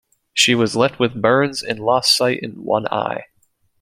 She 0.33 0.55
was 0.55 0.75
left 0.75 0.97
with 0.99 1.21
burns 1.21 1.61
and 1.61 1.77
lost 1.79 2.17
sight 2.17 2.39
in 2.41 2.63
one 2.63 2.87
eye. 2.87 3.25